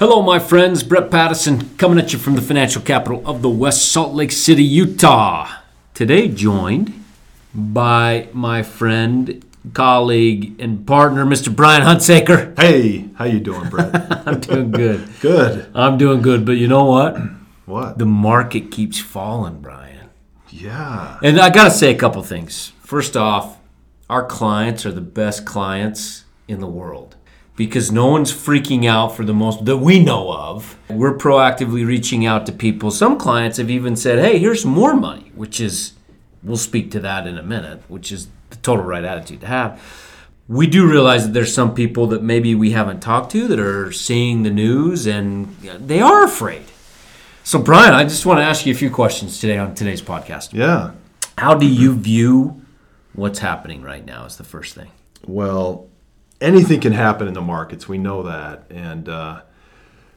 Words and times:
Hello, 0.00 0.22
my 0.22 0.38
friends. 0.38 0.82
Brett 0.82 1.10
Patterson 1.10 1.76
coming 1.76 1.98
at 1.98 2.14
you 2.14 2.18
from 2.18 2.34
the 2.34 2.40
financial 2.40 2.80
capital 2.80 3.22
of 3.26 3.42
the 3.42 3.50
West 3.50 3.92
Salt 3.92 4.14
Lake 4.14 4.32
City, 4.32 4.64
Utah. 4.64 5.46
Today, 5.92 6.26
joined 6.26 7.04
by 7.52 8.28
my 8.32 8.62
friend, 8.62 9.44
colleague, 9.74 10.58
and 10.58 10.86
partner, 10.86 11.26
Mr. 11.26 11.54
Brian 11.54 11.82
Hunsaker. 11.82 12.58
Hey, 12.58 13.10
how 13.16 13.26
you 13.26 13.40
doing, 13.40 13.68
Brett? 13.68 13.94
I'm 14.26 14.40
doing 14.40 14.70
good. 14.70 15.06
Good. 15.20 15.70
I'm 15.74 15.98
doing 15.98 16.22
good, 16.22 16.46
but 16.46 16.52
you 16.52 16.66
know 16.66 16.86
what? 16.86 17.18
What? 17.66 17.98
The 17.98 18.06
market 18.06 18.70
keeps 18.70 18.98
falling, 18.98 19.60
Brian. 19.60 20.08
yeah. 20.48 21.18
And 21.22 21.38
I 21.38 21.50
got 21.50 21.64
to 21.64 21.70
say 21.72 21.94
a 21.94 21.98
couple 21.98 22.22
things. 22.22 22.72
First 22.80 23.18
off, 23.18 23.58
our 24.08 24.24
clients 24.24 24.86
are 24.86 24.92
the 24.92 25.02
best 25.02 25.44
clients 25.44 26.24
in 26.48 26.60
the 26.60 26.66
world 26.66 27.16
because 27.56 27.92
no 27.92 28.06
one's 28.06 28.32
freaking 28.32 28.86
out 28.86 29.16
for 29.16 29.24
the 29.24 29.34
most 29.34 29.64
that 29.64 29.78
we 29.78 30.02
know 30.02 30.32
of. 30.32 30.78
We're 30.88 31.16
proactively 31.16 31.86
reaching 31.86 32.24
out 32.24 32.46
to 32.46 32.52
people. 32.52 32.90
Some 32.90 33.18
clients 33.18 33.58
have 33.58 33.70
even 33.70 33.96
said, 33.96 34.18
"Hey, 34.18 34.38
here's 34.38 34.64
more 34.64 34.94
money," 34.94 35.30
which 35.34 35.60
is 35.60 35.92
we'll 36.42 36.56
speak 36.56 36.90
to 36.92 37.00
that 37.00 37.26
in 37.26 37.36
a 37.36 37.42
minute, 37.42 37.82
which 37.88 38.10
is 38.10 38.28
the 38.50 38.56
total 38.56 38.84
right 38.84 39.04
attitude 39.04 39.40
to 39.42 39.46
have. 39.46 39.80
We 40.48 40.66
do 40.66 40.90
realize 40.90 41.26
that 41.26 41.32
there's 41.32 41.54
some 41.54 41.74
people 41.74 42.08
that 42.08 42.22
maybe 42.22 42.54
we 42.54 42.72
haven't 42.72 43.00
talked 43.00 43.30
to 43.32 43.46
that 43.48 43.60
are 43.60 43.92
seeing 43.92 44.42
the 44.42 44.50
news 44.50 45.06
and 45.06 45.54
they 45.60 46.00
are 46.00 46.24
afraid. 46.24 46.64
So, 47.44 47.58
Brian, 47.58 47.94
I 47.94 48.04
just 48.04 48.26
want 48.26 48.38
to 48.38 48.44
ask 48.44 48.66
you 48.66 48.72
a 48.72 48.76
few 48.76 48.90
questions 48.90 49.40
today 49.40 49.58
on 49.58 49.74
today's 49.74 50.02
podcast. 50.02 50.52
Yeah. 50.52 50.92
How 51.38 51.54
do 51.54 51.66
you 51.66 51.94
view 51.94 52.62
what's 53.12 53.38
happening 53.38 53.82
right 53.82 54.04
now? 54.04 54.24
Is 54.24 54.36
the 54.36 54.44
first 54.44 54.74
thing. 54.74 54.90
Well, 55.26 55.86
anything 56.40 56.80
can 56.80 56.92
happen 56.92 57.28
in 57.28 57.34
the 57.34 57.40
markets. 57.40 57.88
We 57.88 57.98
know 57.98 58.22
that, 58.22 58.64
and 58.70 59.08
uh, 59.08 59.42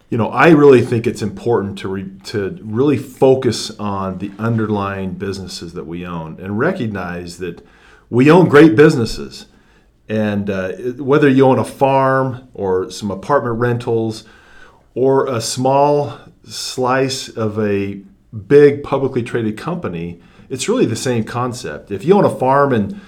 you 0.09 0.17
know, 0.17 0.29
I 0.29 0.49
really 0.49 0.81
think 0.81 1.07
it's 1.07 1.21
important 1.21 1.77
to 1.79 1.87
re- 1.87 2.11
to 2.25 2.57
really 2.61 2.97
focus 2.97 3.71
on 3.79 4.19
the 4.19 4.31
underlying 4.37 5.13
businesses 5.13 5.73
that 5.73 5.85
we 5.85 6.05
own 6.05 6.39
and 6.39 6.59
recognize 6.59 7.39
that 7.39 7.65
we 8.09 8.29
own 8.29 8.47
great 8.47 8.75
businesses. 8.75 9.47
And 10.07 10.49
uh, 10.49 10.73
whether 10.97 11.29
you 11.29 11.45
own 11.45 11.57
a 11.57 11.63
farm 11.63 12.49
or 12.53 12.91
some 12.91 13.09
apartment 13.09 13.57
rentals 13.57 14.25
or 14.93 15.27
a 15.27 15.41
small 15.41 16.19
slice 16.43 17.29
of 17.29 17.57
a 17.57 18.01
big 18.47 18.83
publicly 18.83 19.23
traded 19.23 19.57
company, 19.57 20.21
it's 20.49 20.67
really 20.67 20.85
the 20.85 20.95
same 20.95 21.23
concept. 21.23 21.89
If 21.89 22.05
you 22.05 22.13
own 22.13 22.25
a 22.25 22.37
farm 22.37 22.73
and 22.73 23.01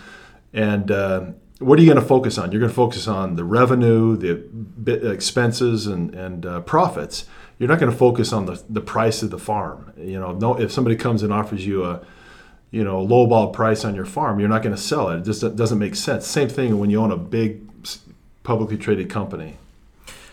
and 0.53 0.89
uh, 0.89 1.25
what 1.59 1.79
are 1.79 1.81
you 1.81 1.87
going 1.87 2.01
to 2.01 2.07
focus 2.07 2.37
on? 2.37 2.51
You're 2.51 2.59
going 2.59 2.71
to 2.71 2.75
focus 2.75 3.07
on 3.07 3.35
the 3.35 3.43
revenue, 3.43 4.17
the 4.17 5.11
expenses, 5.11 5.87
and 5.87 6.13
and 6.13 6.45
uh, 6.45 6.61
profits. 6.61 7.25
You're 7.57 7.69
not 7.69 7.79
going 7.79 7.91
to 7.91 7.97
focus 7.97 8.33
on 8.33 8.45
the, 8.45 8.61
the 8.69 8.81
price 8.81 9.23
of 9.23 9.29
the 9.29 9.39
farm. 9.39 9.93
You 9.97 10.19
know, 10.19 10.33
no, 10.33 10.59
if 10.59 10.71
somebody 10.71 10.97
comes 10.97 11.23
and 11.23 11.31
offers 11.31 11.65
you 11.65 11.85
a 11.85 12.01
you 12.71 12.83
know 12.83 13.05
lowball 13.05 13.53
price 13.53 13.85
on 13.85 13.95
your 13.95 14.05
farm, 14.05 14.39
you're 14.39 14.49
not 14.49 14.63
going 14.63 14.75
to 14.75 14.81
sell 14.81 15.09
it. 15.09 15.19
It 15.19 15.23
just 15.23 15.55
doesn't 15.55 15.79
make 15.79 15.95
sense. 15.95 16.27
Same 16.27 16.49
thing 16.49 16.77
when 16.77 16.89
you 16.89 16.99
own 17.01 17.11
a 17.11 17.17
big 17.17 17.61
publicly 18.43 18.77
traded 18.77 19.09
company. 19.09 19.57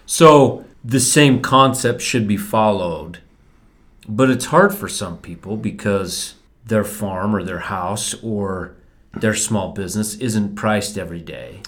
So 0.06 0.64
the 0.84 1.00
same 1.00 1.40
concept 1.40 2.02
should 2.02 2.26
be 2.26 2.36
followed, 2.36 3.20
but 4.08 4.28
it's 4.28 4.46
hard 4.46 4.74
for 4.74 4.88
some 4.88 5.18
people 5.18 5.56
because 5.56 6.34
their 6.66 6.84
farm 6.84 7.34
or 7.34 7.42
their 7.42 7.60
house 7.60 8.14
or 8.22 8.74
their 9.14 9.34
small 9.34 9.72
business 9.72 10.14
isn't 10.16 10.54
priced 10.54 10.96
every 10.98 11.20
day 11.20 11.60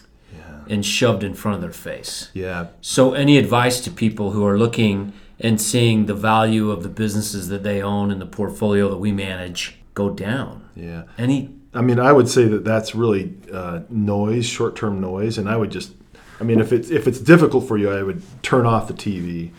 and 0.66 0.84
shoved 0.84 1.22
in 1.22 1.34
front 1.34 1.56
of 1.56 1.60
their 1.60 1.70
face. 1.70 2.30
Yeah, 2.32 2.68
So, 2.80 3.12
any 3.12 3.36
advice 3.36 3.80
to 3.82 3.90
people 3.90 4.30
who 4.30 4.46
are 4.46 4.56
looking 4.58 5.12
and 5.38 5.60
seeing 5.60 6.06
the 6.06 6.14
value 6.14 6.70
of 6.70 6.82
the 6.82 6.88
businesses 6.88 7.48
that 7.48 7.62
they 7.62 7.82
own 7.82 8.10
and 8.10 8.18
the 8.18 8.26
portfolio 8.26 8.88
that 8.88 8.96
we 8.96 9.12
manage 9.12 9.76
go 9.92 10.08
down? 10.08 10.64
yeah. 10.74 11.02
Any 11.18 11.50
I 11.74 11.80
mean, 11.80 11.98
I 11.98 12.12
would 12.12 12.28
say 12.28 12.44
that 12.44 12.64
that's 12.64 12.94
really 12.94 13.34
uh, 13.52 13.80
noise, 13.90 14.46
short-term 14.46 15.00
noise, 15.00 15.38
and 15.38 15.48
I 15.48 15.56
would 15.56 15.70
just, 15.70 15.92
I 16.40 16.44
mean, 16.44 16.60
if 16.60 16.72
it's 16.72 16.88
if 16.88 17.08
it's 17.08 17.18
difficult 17.18 17.66
for 17.66 17.76
you, 17.76 17.90
I 17.90 18.02
would 18.02 18.22
turn 18.42 18.64
off 18.64 18.86
the 18.86 18.94
TV. 18.94 19.50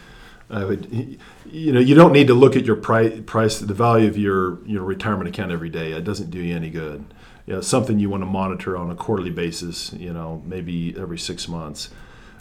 I 0.50 0.64
would, 0.64 1.20
you 1.46 1.74
know, 1.74 1.80
you 1.80 1.94
don't 1.94 2.14
need 2.14 2.28
to 2.28 2.34
look 2.34 2.56
at 2.56 2.66
your 2.66 2.78
price, 2.78 3.20
price, 3.26 3.60
the 3.60 3.74
value 3.74 4.08
of 4.08 4.18
your 4.18 4.66
your 4.66 4.84
retirement 4.84 5.28
account 5.28 5.52
every 5.52 5.70
day. 5.70 5.92
It 5.92 6.04
doesn't 6.06 6.32
do 6.32 6.40
you 6.40 6.56
any 6.56 6.70
good. 6.70 7.04
You 7.46 7.54
know, 7.54 7.62
something 7.62 8.00
you 8.00 8.10
want 8.10 8.22
to 8.22 8.28
monitor 8.28 8.76
on 8.76 8.90
a 8.90 8.96
quarterly 8.96 9.30
basis. 9.30 9.94
You 9.94 10.14
know, 10.14 10.42
maybe 10.46 10.96
every 10.98 11.20
six 11.20 11.48
months. 11.48 11.90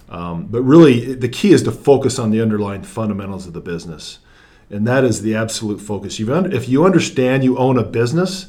Um, 0.08 0.46
but 0.46 0.62
really, 0.62 1.14
the 1.14 1.28
key 1.28 1.52
is 1.52 1.62
to 1.62 1.72
focus 1.72 2.18
on 2.18 2.30
the 2.30 2.40
underlying 2.40 2.82
fundamentals 2.82 3.46
of 3.46 3.52
the 3.52 3.60
business, 3.60 4.18
and 4.70 4.86
that 4.86 5.04
is 5.04 5.22
the 5.22 5.34
absolute 5.34 5.80
focus. 5.80 6.18
You've 6.18 6.30
if 6.52 6.68
you 6.68 6.84
understand 6.84 7.44
you 7.44 7.56
own 7.58 7.78
a 7.78 7.84
business 7.84 8.46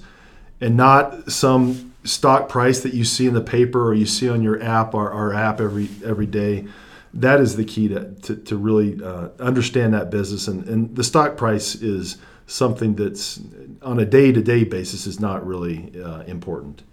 and 0.61 0.77
not 0.77 1.31
some 1.31 1.93
stock 2.03 2.47
price 2.47 2.81
that 2.81 2.93
you 2.93 3.03
see 3.03 3.27
in 3.27 3.33
the 3.33 3.41
paper 3.41 3.83
or 3.83 3.93
you 3.93 4.05
see 4.05 4.29
on 4.29 4.41
your 4.41 4.61
app 4.61 4.93
or 4.93 5.11
our 5.11 5.33
app 5.33 5.59
every 5.59 5.89
every 6.03 6.27
day. 6.27 6.67
That 7.13 7.39
is 7.39 7.55
the 7.55 7.63
key 7.63 7.87
to, 7.87 8.11
to, 8.23 8.35
to 8.35 8.57
really 8.57 9.01
uh, 9.01 9.29
understand 9.39 9.93
that 9.93 10.09
business. 10.09 10.49
And, 10.49 10.67
and 10.67 10.95
the 10.95 11.03
stock 11.03 11.37
price 11.37 11.73
is 11.75 12.17
something 12.47 12.95
that's 12.95 13.39
on 13.81 13.99
a 13.99 14.05
day 14.05 14.31
to 14.31 14.41
day 14.41 14.63
basis 14.63 15.07
is 15.07 15.19
not 15.19 15.45
really 15.45 15.91
uh, 16.01 16.21
important. 16.23 16.83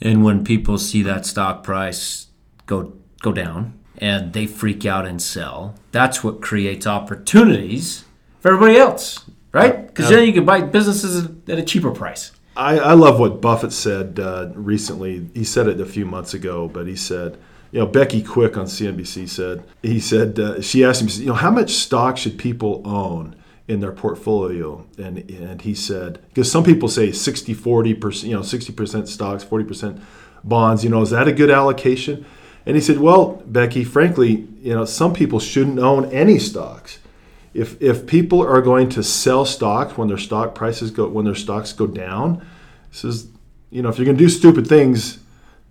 And 0.00 0.24
when 0.24 0.44
people 0.44 0.78
see 0.78 1.02
that 1.02 1.26
stock 1.26 1.62
price 1.62 2.26
go 2.66 2.92
go 3.22 3.32
down 3.32 3.78
and 3.98 4.32
they 4.32 4.46
freak 4.46 4.84
out 4.84 5.06
and 5.06 5.22
sell, 5.22 5.74
that's 5.92 6.24
what 6.24 6.42
creates 6.42 6.86
opportunities 6.86 8.04
for 8.40 8.52
everybody 8.52 8.76
else, 8.76 9.24
right? 9.52 9.86
Because 9.86 10.08
then 10.08 10.26
you 10.26 10.32
can 10.32 10.44
buy 10.44 10.60
businesses 10.60 11.28
at 11.48 11.58
a 11.58 11.62
cheaper 11.62 11.92
price. 11.92 12.32
I, 12.56 12.78
I 12.78 12.92
love 12.92 13.18
what 13.18 13.40
Buffett 13.40 13.72
said 13.72 14.18
uh, 14.18 14.50
recently. 14.54 15.30
He 15.32 15.44
said 15.44 15.68
it 15.68 15.80
a 15.80 15.86
few 15.86 16.04
months 16.04 16.34
ago, 16.34 16.68
but 16.68 16.86
he 16.86 16.96
said, 16.96 17.38
you 17.70 17.80
know, 17.80 17.86
Becky 17.86 18.22
Quick 18.22 18.58
on 18.58 18.66
CNBC 18.66 19.28
said, 19.28 19.64
he 19.82 20.00
said, 20.00 20.38
uh, 20.38 20.60
she 20.60 20.84
asked 20.84 21.00
him, 21.00 21.08
you 21.22 21.28
know, 21.28 21.34
how 21.34 21.50
much 21.50 21.70
stock 21.70 22.18
should 22.18 22.38
people 22.38 22.82
own 22.84 23.34
in 23.72 23.80
their 23.80 23.92
portfolio? 23.92 24.86
And, 24.98 25.18
and 25.30 25.62
he 25.62 25.74
said, 25.74 26.20
because 26.28 26.50
some 26.50 26.64
people 26.64 26.88
say 26.88 27.12
60, 27.12 27.54
40%, 27.54 28.24
you 28.24 28.34
know, 28.34 28.40
60% 28.40 29.08
stocks, 29.08 29.44
40% 29.44 30.00
bonds, 30.44 30.84
you 30.84 30.90
know, 30.90 31.02
is 31.02 31.10
that 31.10 31.28
a 31.28 31.32
good 31.32 31.50
allocation? 31.50 32.24
And 32.64 32.76
he 32.76 32.82
said, 32.82 32.98
well, 32.98 33.42
Becky, 33.46 33.84
frankly, 33.84 34.48
you 34.60 34.74
know, 34.74 34.84
some 34.84 35.12
people 35.12 35.40
shouldn't 35.40 35.78
own 35.78 36.04
any 36.12 36.38
stocks 36.38 36.98
if 37.54 37.80
if 37.82 38.06
people 38.06 38.40
are 38.40 38.62
going 38.62 38.88
to 38.90 39.02
sell 39.02 39.44
stocks 39.44 39.96
when 39.96 40.08
their 40.08 40.18
stock 40.18 40.54
prices 40.54 40.90
go 40.90 41.08
when 41.08 41.24
their 41.24 41.34
stocks 41.34 41.72
go 41.72 41.86
down, 41.86 42.44
says 42.90 43.28
you 43.70 43.82
know 43.82 43.88
if 43.88 43.98
you're 43.98 44.06
going 44.06 44.16
to 44.16 44.24
do 44.24 44.28
stupid 44.28 44.66
things, 44.66 45.18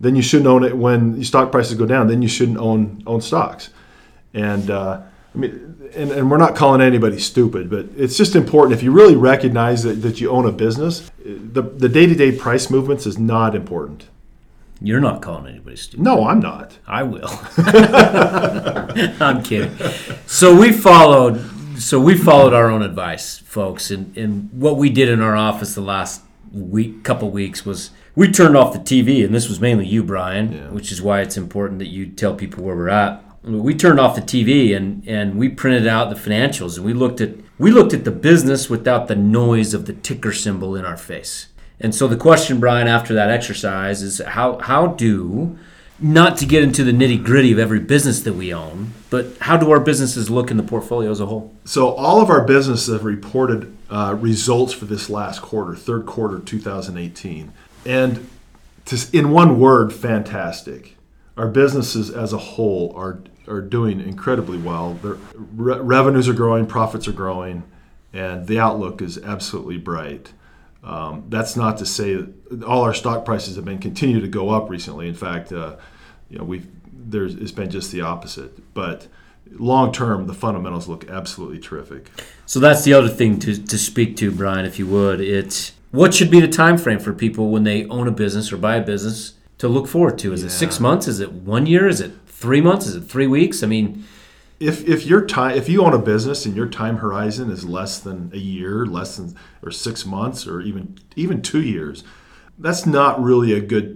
then 0.00 0.14
you 0.14 0.22
shouldn't 0.22 0.48
own 0.48 0.64
it 0.64 0.76
when 0.76 1.14
your 1.16 1.24
stock 1.24 1.50
prices 1.50 1.76
go 1.76 1.86
down. 1.86 2.06
Then 2.06 2.22
you 2.22 2.28
shouldn't 2.28 2.58
own 2.58 3.02
own 3.06 3.20
stocks. 3.20 3.70
And 4.32 4.70
uh, 4.70 5.02
I 5.34 5.38
mean, 5.38 5.90
and, 5.94 6.10
and 6.10 6.30
we're 6.30 6.38
not 6.38 6.54
calling 6.56 6.80
anybody 6.80 7.18
stupid, 7.18 7.70
but 7.70 7.86
it's 7.96 8.16
just 8.16 8.36
important 8.36 8.74
if 8.74 8.82
you 8.82 8.92
really 8.92 9.16
recognize 9.16 9.82
that, 9.82 10.02
that 10.02 10.20
you 10.20 10.30
own 10.30 10.46
a 10.46 10.52
business, 10.52 11.10
the 11.24 11.62
the 11.62 11.88
day 11.88 12.06
to 12.06 12.14
day 12.14 12.32
price 12.32 12.70
movements 12.70 13.06
is 13.06 13.18
not 13.18 13.54
important. 13.54 14.08
You're 14.80 15.00
not 15.00 15.22
calling 15.22 15.46
anybody 15.46 15.76
stupid. 15.76 16.02
No, 16.02 16.26
I'm 16.26 16.40
not. 16.40 16.76
I 16.86 17.04
will. 17.04 17.30
I'm 19.22 19.42
kidding. 19.42 19.76
So 20.26 20.58
we 20.58 20.72
followed. 20.72 21.48
So 21.78 21.98
we 22.00 22.16
followed 22.16 22.52
our 22.52 22.70
own 22.70 22.82
advice, 22.82 23.38
folks, 23.38 23.90
and, 23.90 24.16
and 24.16 24.50
what 24.52 24.76
we 24.76 24.90
did 24.90 25.08
in 25.08 25.20
our 25.20 25.36
office 25.36 25.74
the 25.74 25.80
last 25.80 26.22
week, 26.52 27.02
couple 27.02 27.30
weeks 27.30 27.64
was 27.64 27.90
we 28.14 28.30
turned 28.30 28.56
off 28.56 28.72
the 28.72 28.78
TV, 28.78 29.24
and 29.24 29.34
this 29.34 29.48
was 29.48 29.58
mainly 29.58 29.86
you, 29.86 30.02
Brian, 30.04 30.72
which 30.74 30.92
is 30.92 31.00
why 31.00 31.22
it's 31.22 31.36
important 31.36 31.78
that 31.78 31.88
you 31.88 32.06
tell 32.06 32.34
people 32.34 32.62
where 32.62 32.76
we're 32.76 32.88
at. 32.88 33.24
We 33.44 33.74
turned 33.74 33.98
off 33.98 34.14
the 34.14 34.22
TV 34.22 34.76
and, 34.76 35.02
and 35.06 35.36
we 35.36 35.48
printed 35.48 35.86
out 35.86 36.10
the 36.10 36.16
financials, 36.16 36.76
and 36.76 36.86
we 36.86 36.92
looked 36.92 37.20
at 37.20 37.34
we 37.58 37.70
looked 37.70 37.92
at 37.92 38.04
the 38.04 38.10
business 38.10 38.70
without 38.70 39.08
the 39.08 39.16
noise 39.16 39.74
of 39.74 39.86
the 39.86 39.92
ticker 39.92 40.32
symbol 40.32 40.74
in 40.74 40.84
our 40.84 40.96
face. 40.96 41.48
And 41.80 41.94
so 41.94 42.06
the 42.06 42.16
question, 42.16 42.60
Brian, 42.60 42.88
after 42.88 43.14
that 43.14 43.30
exercise 43.30 44.02
is 44.02 44.20
how 44.20 44.58
how 44.58 44.88
do 44.88 45.58
not 46.02 46.36
to 46.36 46.46
get 46.46 46.62
into 46.62 46.82
the 46.82 46.92
nitty 46.92 47.22
gritty 47.24 47.52
of 47.52 47.58
every 47.58 47.78
business 47.78 48.20
that 48.22 48.32
we 48.32 48.52
own, 48.52 48.92
but 49.08 49.36
how 49.40 49.56
do 49.56 49.70
our 49.70 49.78
businesses 49.78 50.28
look 50.28 50.50
in 50.50 50.56
the 50.56 50.62
portfolio 50.62 51.10
as 51.10 51.20
a 51.20 51.26
whole? 51.26 51.54
So 51.64 51.90
all 51.90 52.20
of 52.20 52.28
our 52.28 52.44
businesses 52.44 52.92
have 52.92 53.04
reported 53.04 53.74
uh, 53.88 54.16
results 54.18 54.72
for 54.72 54.86
this 54.86 55.08
last 55.08 55.42
quarter, 55.42 55.76
third 55.76 56.06
quarter 56.06 56.40
2018, 56.40 57.52
and 57.86 58.28
to, 58.86 59.06
in 59.16 59.30
one 59.30 59.60
word, 59.60 59.92
fantastic. 59.92 60.96
Our 61.36 61.48
businesses 61.48 62.10
as 62.10 62.32
a 62.32 62.38
whole 62.38 62.92
are 62.96 63.20
are 63.48 63.60
doing 63.60 64.00
incredibly 64.00 64.58
well. 64.58 64.94
Their 64.94 65.16
re- 65.34 65.78
revenues 65.78 66.28
are 66.28 66.34
growing, 66.34 66.66
profits 66.66 67.08
are 67.08 67.12
growing, 67.12 67.64
and 68.12 68.46
the 68.46 68.58
outlook 68.58 69.02
is 69.02 69.18
absolutely 69.18 69.78
bright. 69.78 70.32
Um, 70.84 71.24
that's 71.28 71.56
not 71.56 71.78
to 71.78 71.86
say 71.86 72.14
that 72.14 72.64
all 72.64 72.82
our 72.82 72.94
stock 72.94 73.24
prices 73.24 73.56
have 73.56 73.64
been 73.64 73.78
continue 73.78 74.20
to 74.20 74.28
go 74.28 74.50
up 74.50 74.68
recently. 74.68 75.08
In 75.08 75.14
fact, 75.14 75.52
uh, 75.52 75.76
you 76.28 76.38
know 76.38 76.44
we've 76.44 76.66
there's 76.92 77.34
it's 77.34 77.52
been 77.52 77.70
just 77.70 77.92
the 77.92 78.00
opposite. 78.00 78.74
But 78.74 79.08
long 79.50 79.92
term, 79.92 80.26
the 80.26 80.34
fundamentals 80.34 80.88
look 80.88 81.08
absolutely 81.08 81.58
terrific. 81.58 82.10
So 82.46 82.60
that's 82.60 82.84
the 82.84 82.94
other 82.94 83.08
thing 83.08 83.38
to, 83.40 83.56
to 83.56 83.78
speak 83.78 84.16
to, 84.18 84.30
Brian, 84.30 84.64
if 84.64 84.78
you 84.78 84.86
would. 84.86 85.20
It's 85.20 85.72
what 85.90 86.14
should 86.14 86.30
be 86.30 86.40
the 86.40 86.48
time 86.48 86.78
frame 86.78 86.98
for 86.98 87.12
people 87.12 87.50
when 87.50 87.64
they 87.64 87.86
own 87.86 88.08
a 88.08 88.12
business 88.12 88.52
or 88.52 88.56
buy 88.56 88.76
a 88.76 88.82
business 88.82 89.34
to 89.58 89.68
look 89.68 89.86
forward 89.86 90.18
to? 90.18 90.32
Is 90.32 90.42
it 90.42 90.50
six 90.50 90.80
months? 90.80 91.06
Is 91.06 91.20
it 91.20 91.32
one 91.32 91.66
year? 91.66 91.86
Is 91.86 92.00
it 92.00 92.12
three 92.42 92.60
months? 92.60 92.86
Is 92.86 92.96
it 92.96 93.04
three 93.14 93.28
weeks? 93.28 93.62
I 93.62 93.66
mean, 93.66 94.04
If 94.60 94.86
if 94.94 95.00
your 95.06 95.26
time 95.26 95.56
if 95.56 95.68
you 95.68 95.82
own 95.84 95.94
a 95.94 95.98
business 96.12 96.46
and 96.46 96.54
your 96.56 96.68
time 96.68 96.96
horizon 96.98 97.50
is 97.50 97.64
less 97.64 97.98
than 98.06 98.30
a 98.32 98.38
year, 98.38 98.86
less 98.86 99.16
than 99.16 99.34
or 99.64 99.70
six 99.72 100.06
months, 100.06 100.46
or 100.46 100.60
even 100.60 100.82
even 101.16 101.42
two 101.42 101.62
years, 101.62 102.04
that's 102.58 102.84
not 102.86 103.12
really 103.28 103.52
a 103.52 103.60
good 103.60 103.88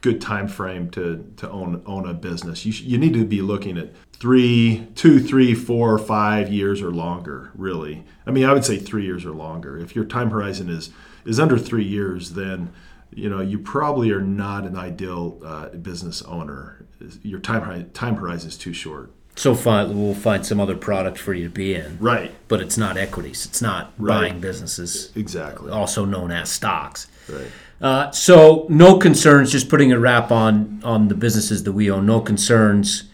good 0.00 0.20
time 0.20 0.48
frame 0.48 0.90
to 0.90 1.04
to 1.40 1.46
own 1.50 1.82
own 1.86 2.04
a 2.08 2.14
business. 2.14 2.64
You 2.66 2.72
sh- 2.72 2.82
you 2.92 2.98
need 2.98 3.14
to 3.14 3.24
be 3.24 3.42
looking 3.42 3.76
at 3.78 3.88
three, 4.12 4.86
two, 4.94 5.18
three, 5.18 5.54
four, 5.54 5.98
five 5.98 6.52
years 6.52 6.80
or 6.82 6.92
longer. 6.92 7.50
Really, 7.56 8.04
I 8.26 8.30
mean, 8.30 8.44
I 8.44 8.52
would 8.52 8.64
say 8.64 8.76
three 8.78 9.04
years 9.10 9.24
or 9.24 9.32
longer. 9.32 9.76
If 9.78 9.96
your 9.96 10.04
time 10.06 10.30
horizon 10.30 10.68
is 10.70 10.90
is 11.24 11.40
under 11.40 11.58
three 11.58 11.88
years, 11.96 12.30
then 12.34 12.68
you 13.12 13.28
know 13.30 13.40
you 13.40 13.58
probably 13.58 14.10
are 14.10 14.20
not 14.20 14.64
an 14.64 14.76
ideal 14.76 15.40
uh, 15.44 15.68
business 15.68 16.22
owner. 16.22 16.84
Your 17.22 17.40
time 17.40 17.90
time 17.90 18.16
horizon 18.16 18.48
is 18.48 18.56
too 18.58 18.72
short. 18.72 19.10
so 19.36 19.54
fine, 19.54 19.98
we'll 20.00 20.14
find 20.14 20.46
some 20.46 20.58
other 20.60 20.74
product 20.76 21.18
for 21.18 21.34
you 21.34 21.44
to 21.44 21.50
be 21.50 21.74
in. 21.74 21.98
Right. 22.00 22.32
But 22.48 22.60
it's 22.62 22.78
not 22.78 22.96
equities. 22.96 23.44
It's 23.44 23.60
not 23.60 23.92
Right. 23.98 24.20
buying 24.30 24.40
businesses, 24.40 25.12
Exactly. 25.14 25.70
also 25.70 26.04
known 26.06 26.30
as 26.32 26.48
stocks. 26.50 27.06
Right. 27.30 27.50
Uh, 27.78 28.10
so 28.12 28.66
no 28.70 28.96
concerns. 28.96 29.52
Just 29.52 29.68
putting 29.68 29.92
a 29.92 29.98
wrap 29.98 30.30
on 30.32 30.80
on 30.82 31.08
the 31.08 31.14
businesses 31.14 31.64
that 31.64 31.72
we 31.72 31.90
own. 31.90 32.06
No 32.06 32.20
concerns 32.20 33.04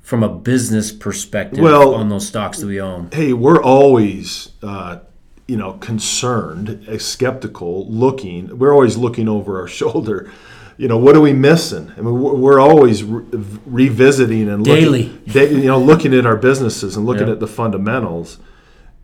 from 0.00 0.22
a 0.22 0.28
business 0.28 0.92
perspective 0.92 1.58
Well- 1.64 1.94
on 1.94 2.08
those 2.08 2.28
stocks 2.28 2.58
that 2.60 2.66
we 2.68 2.80
own. 2.80 3.08
Hey, 3.12 3.32
we're 3.32 3.60
always, 3.62 4.50
uh, 4.62 4.98
you 5.46 5.56
know, 5.56 5.74
concerned, 5.74 6.86
skeptical, 7.00 7.86
looking. 7.88 8.58
We're 8.58 8.72
always 8.72 8.96
looking 8.96 9.28
over 9.28 9.60
our 9.60 9.68
shoulder. 9.80 10.30
You 10.76 10.88
know, 10.88 10.98
what 10.98 11.14
are 11.14 11.20
we 11.20 11.32
missing? 11.32 11.92
I 11.96 12.00
mean, 12.00 12.20
we're 12.20 12.34
we're 12.34 12.60
always 12.60 13.04
re- 13.04 13.24
revisiting 13.64 14.48
and 14.48 14.66
looking, 14.66 14.84
Daily. 14.84 15.20
da- 15.26 15.48
you 15.50 15.66
know, 15.66 15.78
looking 15.78 16.12
at 16.14 16.26
our 16.26 16.36
businesses 16.36 16.96
and 16.96 17.06
looking 17.06 17.26
Yeah. 17.28 17.34
at 17.34 17.40
the 17.40 17.46
fundamentals 17.46 18.38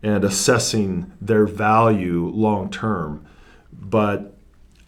and 0.03 0.25
assessing 0.25 1.13
their 1.21 1.47
value 1.47 2.27
long 2.35 2.71
term. 2.71 3.25
But 3.73 4.35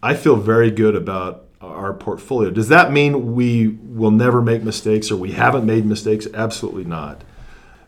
I 0.03 0.15
feel 0.15 0.35
very 0.37 0.71
good 0.73 0.97
about 0.97 1.45
our 1.61 1.93
portfolio. 1.93 2.51
Does 2.51 2.67
that 2.69 2.91
mean 2.91 3.35
we 3.37 3.69
will 3.69 4.11
never 4.11 4.43
make 4.43 4.65
mistakes 4.65 5.13
or 5.13 5.17
we 5.17 5.33
haven't 5.33 5.65
made 5.65 5.87
mistakes? 5.87 6.27
Absolutely 6.35 6.85
not. 6.85 7.23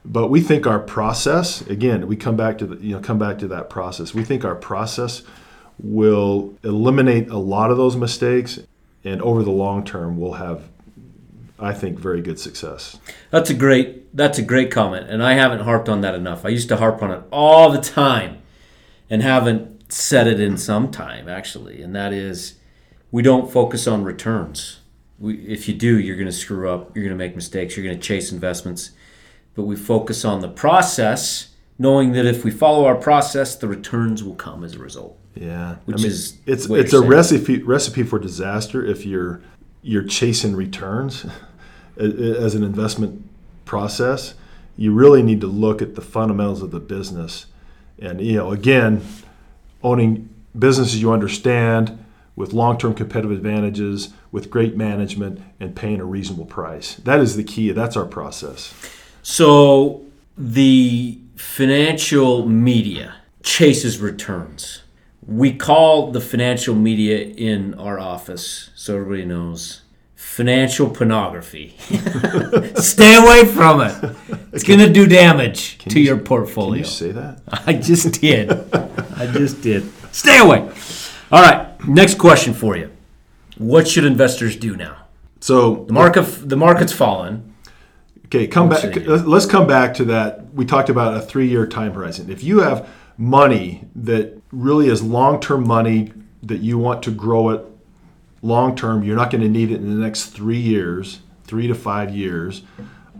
But 0.05 0.29
we 0.29 0.41
think 0.41 0.67
our 0.67 0.79
process, 0.79 1.63
again, 1.63 2.07
we 2.07 2.17
come 2.17 2.37
back 2.37 2.59
to 2.59 2.67
the, 2.67 2.77
you 2.77 2.95
know 2.95 3.01
come 3.01 3.19
back 3.19 3.39
to 3.39 3.49
that 3.49 3.71
process. 3.71 4.13
We 4.13 4.25
think 4.25 4.45
our 4.45 4.55
process 4.55 5.23
will 5.83 6.55
eliminate 6.63 7.29
a 7.31 7.39
lot 7.39 7.71
of 7.71 7.77
those 7.77 7.97
mistakes, 7.97 8.61
and 9.03 9.23
over 9.23 9.43
the 9.43 9.51
long 9.51 9.85
term, 9.85 10.19
we'll 10.19 10.35
have, 10.35 10.69
I 11.59 11.73
think, 11.73 11.99
very 11.99 12.21
good 12.21 12.39
success. 12.39 12.99
That's 13.31 13.49
a 13.51 13.55
great 13.55 14.15
that's 14.15 14.39
a 14.39 14.43
great 14.43 14.71
comment, 14.71 15.09
and 15.09 15.23
I 15.23 15.35
haven't 15.35 15.61
harped 15.61 15.89
on 15.89 16.03
that 16.03 16.15
enough. 16.15 16.45
I 16.45 16.51
used 16.51 16.69
to 16.69 16.77
harp 16.77 17.03
on 17.03 17.11
it 17.11 17.23
all 17.31 17.71
the 17.71 17.81
time, 17.81 18.43
and 19.09 19.23
haven't 19.23 19.93
said 19.93 20.27
it 20.27 20.41
in 20.41 20.59
some 20.59 20.91
time 20.91 21.29
actually, 21.29 21.81
and 21.81 21.95
that 21.95 22.13
is 22.13 22.55
we 23.11 23.23
don't 23.23 23.51
focus 23.51 23.87
on 23.87 24.03
returns. 24.03 24.81
We, 25.21 25.37
if 25.47 25.69
you 25.69 25.75
do, 25.75 25.99
you're 25.99 26.17
going 26.17 26.27
to 26.27 26.33
screw 26.33 26.69
up. 26.69 26.95
You're 26.97 27.05
going 27.05 27.17
to 27.17 27.25
make 27.25 27.37
mistakes. 27.37 27.77
You're 27.77 27.87
going 27.87 27.97
to 27.97 28.03
chase 28.03 28.33
investments, 28.33 28.91
but 29.55 29.63
we 29.63 29.77
focus 29.77 30.25
on 30.25 30.41
the 30.41 30.49
process, 30.49 31.49
knowing 31.79 32.13
that 32.13 32.27
if 32.27 32.45
we 32.45 32.51
follow 32.51 32.85
our 32.87 32.95
process, 32.95 33.57
the 33.57 33.69
returns 33.69 34.23
will 34.23 34.35
come 34.35 34.65
as 34.65 34.75
a 34.75 34.79
result. 34.79 35.19
Yeah, 35.35 35.77
Which 35.85 36.05
is 36.05 36.39
it's 36.47 36.69
what 36.69 36.81
it's 36.81 36.93
you're 36.93 37.05
a 37.05 37.07
recipe 37.07 37.63
recipe 37.63 38.05
for 38.05 38.19
disaster 38.19 38.85
if 38.85 39.05
you're 39.05 39.41
you're 39.83 40.05
chasing 40.05 40.55
returns 40.55 41.27
as 41.97 42.55
an 42.55 42.63
investment 42.63 43.29
process. 43.65 44.35
You 44.77 44.93
really 44.93 45.23
need 45.23 45.41
to 45.41 45.47
look 45.47 45.83
at 45.83 45.95
the 45.95 46.01
fundamentals 46.01 46.63
of 46.63 46.71
the 46.71 46.81
business, 46.81 47.47
and 47.99 48.21
you 48.21 48.35
know, 48.35 48.53
again, 48.53 49.05
owning 49.83 50.29
businesses 50.57 51.01
you 51.01 51.13
understand 51.13 52.05
with 52.37 52.53
long-term 52.53 52.95
competitive 52.95 53.31
advantages, 53.31 54.13
with 54.33 54.51
great 54.51 54.77
management, 54.77 55.41
and 55.61 55.77
paying 55.77 56.01
a 56.01 56.05
reasonable 56.05 56.47
price. 56.47 56.97
That 56.97 57.21
is 57.21 57.37
the 57.37 57.45
key. 57.45 57.71
That's 57.71 57.97
our 57.97 58.07
process. 58.07 58.75
So 59.27 60.03
the 60.37 61.19
financial 61.37 62.47
media 62.47 63.15
chases 63.43 63.99
returns. 63.99 64.83
We 65.27 65.55
call 65.55 66.11
the 66.13 66.21
financial 66.21 66.75
media 66.75 67.19
in 67.25 67.73
our 67.75 67.99
office, 67.99 68.69
so 68.75 68.97
everybody 68.97 69.25
knows, 69.25 69.81
financial 70.15 70.91
pornography. 70.91 71.75
Stay 72.77 73.15
away 73.15 73.47
from 73.47 73.81
it. 73.81 74.15
It's 74.53 74.63
going 74.63 74.81
to 74.81 74.93
do 74.93 75.07
damage 75.07 75.79
to 75.79 75.99
you- 75.99 76.05
your 76.05 76.19
portfolio. 76.19 76.81
you 76.81 76.85
say 76.85 77.11
that? 77.13 77.41
I 77.67 77.73
just 77.73 78.21
did. 78.21 78.51
I 79.17 79.27
just 79.33 79.63
did. 79.63 79.91
Stay 80.13 80.39
away. 80.39 80.71
All 81.33 81.41
right. 81.41 81.67
Next 81.89 82.19
question 82.19 82.53
for 82.53 82.77
you. 82.77 82.91
What 83.57 83.89
should 83.89 84.05
investors 84.05 84.55
do 84.55 84.77
now? 84.77 84.97
So 85.41 85.85
The 85.87 85.95
market, 85.95 86.23
the 86.47 86.57
market's 86.57 86.93
fallen. 86.93 87.54
Okay, 88.27 88.47
come 88.47 88.69
back. 88.69 88.85
Let's- 89.07 89.47
come 89.47 89.67
back 89.67 89.95
to 89.95 90.05
that. 90.07 90.55
We 90.55 90.65
talked 90.65 90.89
about 90.89 91.17
a 91.17 91.21
three-year 91.21 91.67
time 91.67 91.93
horizon. 91.93 92.31
If 92.31 92.43
you 92.43 92.61
have 92.61 92.89
money 93.17 93.85
that 93.95 94.41
really 94.51 94.89
is 94.89 95.03
long-term 95.03 95.67
money 95.67 96.13
that 96.43 96.61
you 96.61 96.79
want 96.79 97.03
to 97.05 97.11
grow 97.11 97.51
it 97.51 97.65
long-term, 98.43 99.03
you're 99.05 99.17
not 99.17 99.31
going 99.31 99.43
to 99.43 99.49
need 99.49 99.71
it 99.71 99.77
in 99.77 99.89
the 99.89 100.03
next 100.05 100.27
three 100.27 100.59
years, 100.59 101.21
three 101.45 101.67
to 101.67 101.75
five 101.75 102.15
years. 102.15 102.63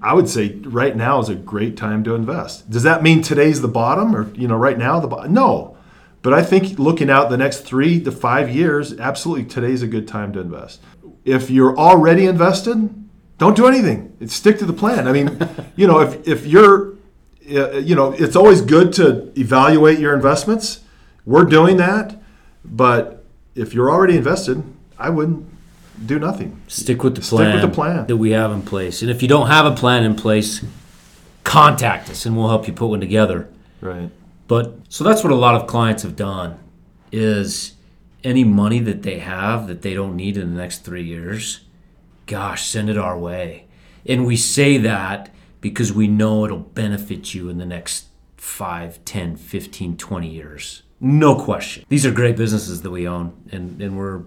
I 0.03 0.13
would 0.13 0.29
say 0.29 0.57
right 0.65 0.95
now 0.95 1.21
is 1.21 1.29
a 1.29 1.35
great 1.35 1.77
time 1.77 2.05
to 2.05 2.15
invest. 2.15 2.69
Does 2.69 2.83
that 2.83 3.03
mean 3.03 3.23
today's 3.23 3.63
the 3.63 3.69
bottom, 3.69 4.15
or 4.15 4.31
you 4.35 4.47
know, 4.47 4.57
right 4.57 4.77
now 4.77 5.01
the 5.01 5.09
bottom? 5.09 5.33
No, 5.33 5.77
but 6.21 6.35
I 6.35 6.43
think 6.43 6.79
looking 6.79 7.09
out 7.09 7.31
the 7.31 7.39
next 7.39 7.61
three 7.61 8.01
to 8.03 8.13
five 8.13 8.51
years, 8.51 8.99
absolutely 8.99 9.45
today's 9.45 9.83
a 9.83 9.87
good 9.87 10.07
time 10.07 10.33
to 10.35 10.41
invest. 10.41 10.83
If 11.25 11.51
you're 11.51 11.77
already 11.79 12.27
invested, 12.27 13.04
don't 13.39 13.57
do 13.57 13.67
anything. 13.67 14.17
It's 14.21 14.35
stick 14.35 14.59
to 14.59 14.65
the 14.65 14.73
plan. 14.73 15.09
I 15.09 15.13
mean, 15.13 15.39
you 15.77 15.87
know, 15.87 16.01
if 16.01 16.27
if 16.27 16.47
you're, 16.47 16.95
uh, 17.53 17.79
you 17.79 17.95
know, 17.95 18.13
it's 18.13 18.37
always 18.37 18.61
good 18.61 18.93
to 18.95 19.33
evaluate 19.39 19.99
your 19.99 20.15
investments. 20.15 20.81
We're 21.27 21.45
doing 21.45 21.79
that, 21.79 22.21
but 22.65 23.25
if 23.55 23.73
you're 23.73 23.91
already 23.91 24.17
invested, 24.17 24.63
I 24.99 25.11
wouldn't 25.11 25.47
do 26.07 26.19
nothing. 26.19 26.61
Stick 26.69 27.03
with 27.03 27.15
the 27.15 27.21
plan. 27.23 27.53
Stick 27.53 27.63
with 27.63 27.71
the 27.71 27.75
plan. 27.75 28.07
that 28.07 28.17
we 28.17 28.31
have 28.33 28.53
in 28.53 28.63
place. 28.63 29.01
And 29.03 29.11
if 29.11 29.23
you 29.23 29.29
don't 29.29 29.47
have 29.47 29.65
a 29.65 29.75
plan 29.75 30.05
in 30.05 30.17
place, 30.17 30.65
contact 31.45 32.11
us 32.11 32.27
and 32.27 32.37
we'll 32.37 32.49
help 32.49 32.67
you 32.67 32.73
put 32.73 32.89
one 32.89 33.01
together. 33.01 33.49
Right. 33.81 34.11
But 34.49 34.75
so 34.89 35.05
that's 35.05 35.23
what 35.23 35.33
a 35.33 35.37
lot 35.37 35.55
of 35.55 35.67
clients 35.67 36.03
have 36.03 36.17
done 36.17 36.59
is 37.13 37.75
any 38.23 38.45
money 38.45 38.81
that 38.81 39.03
they 39.03 39.19
have 39.21 39.67
that 39.69 39.83
they 39.83 39.95
don't 39.95 40.17
need 40.17 40.37
in 40.37 40.55
the 40.55 40.61
next 40.61 40.79
3 40.85 41.03
years, 41.03 41.61
gosh, 42.27 42.67
send 42.67 42.91
it 42.91 42.99
our 42.99 43.19
way. 43.19 43.67
And 44.07 44.27
we 44.27 44.37
say 44.37 44.79
that 44.79 45.31
because 45.61 45.93
we 45.93 46.09
know 46.09 46.45
it'll 46.45 46.59
benefit 46.59 47.35
you 47.35 47.49
in 47.49 47.59
the 47.59 47.67
next 47.67 48.07
5, 48.37 49.05
10, 49.05 49.37
15, 49.37 49.97
20 49.97 50.29
years. 50.29 50.83
No 51.01 51.35
question. 51.35 51.85
These 51.89 52.05
are 52.07 52.11
great 52.11 52.37
businesses 52.37 52.83
that 52.83 52.91
we 52.91 53.09
own 53.09 53.33
and, 53.51 53.81
and 53.81 53.97
we're 53.97 54.23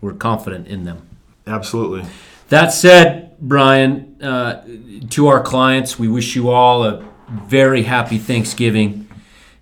we're 0.00 0.12
confident 0.12 0.66
in 0.66 0.84
them. 0.84 1.08
Absolutely. 1.46 2.04
That 2.48 2.72
said, 2.72 3.36
Brian, 3.40 4.20
uh, 4.22 4.64
to 5.10 5.28
our 5.28 5.42
clients, 5.42 5.98
we 5.98 6.08
wish 6.08 6.36
you 6.36 6.50
all 6.50 6.84
a 6.84 7.04
very 7.30 7.84
happy 7.84 8.18
Thanksgiving. 8.18 9.08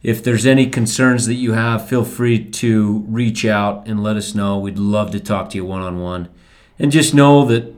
If 0.03 0.25
there's 0.25 0.47
any 0.47 0.67
concerns 0.67 1.27
that 1.27 1.35
you 1.35 1.53
have, 1.53 1.89
feel 1.89 2.05
free 2.05 2.43
to 2.43 3.05
reach 3.07 3.45
out 3.45 3.87
and 3.87 4.03
let 4.03 4.17
us 4.17 4.35
know. 4.35 4.59
We'd 4.59 4.79
love 4.79 5.11
to 5.13 5.21
talk 5.21 5.51
to 5.51 5.57
you 5.57 5.65
one 5.65 5.83
on 5.83 6.01
one. 6.01 6.29
And 6.79 6.91
just 6.91 7.15
know 7.15 7.45
that 7.45 7.75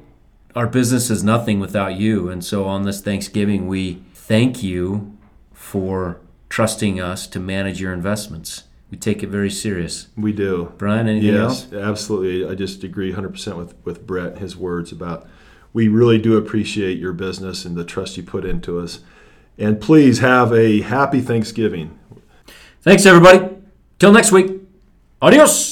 our 0.55 0.67
business 0.67 1.11
is 1.11 1.23
nothing 1.25 1.61
without 1.61 1.97
you. 1.97 2.29
And 2.29 2.45
so 2.45 2.65
on 2.65 2.83
this 2.83 3.01
Thanksgiving, 3.01 3.69
we 3.69 4.03
thank 4.15 4.63
you 4.63 5.17
for 5.53 6.21
trusting 6.49 7.01
us 7.01 7.27
to 7.29 7.41
manage 7.41 7.81
your 7.81 7.93
investments. 7.93 8.65
We 8.91 8.99
take 8.99 9.23
it 9.23 9.29
very 9.29 9.51
serious. 9.51 10.09
We 10.17 10.33
do. 10.33 10.75
Brian, 10.77 11.09
anything 11.09 11.35
else? 11.35 11.67
Yes, 11.73 11.83
absolutely. 11.83 12.47
I 12.51 12.55
just 12.55 12.85
agree 12.85 13.13
100% 13.13 13.57
with, 13.57 13.75
with 13.85 14.07
Brett, 14.07 14.39
his 14.39 14.57
words 14.57 14.93
about 14.93 15.27
we 15.73 15.89
really 15.89 16.19
do 16.19 16.37
appreciate 16.37 16.99
your 16.99 17.15
business 17.15 17.65
and 17.65 17.77
the 17.77 17.85
trust 17.85 18.19
you 18.19 18.23
put 18.23 18.45
into 18.45 18.79
us. 18.79 19.01
And 19.57 19.81
please 19.81 20.19
have 20.19 20.53
a 20.53 20.83
happy 20.83 21.21
Thanksgiving. 21.21 21.99
Thanks, 22.83 23.07
everybody. 23.07 23.49
Till 23.99 24.13
next 24.13 24.33
week. 24.33 24.61
Adios. 25.23 25.72